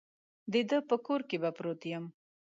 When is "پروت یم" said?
1.57-2.05